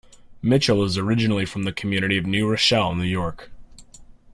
Mitchell 0.41 0.83
is 0.83 0.97
originally 0.97 1.45
from 1.45 1.61
the 1.61 1.71
community 1.71 2.17
of 2.17 2.25
New 2.25 2.49
Rochelle, 2.49 2.95
New 2.95 3.03
York. 3.03 3.51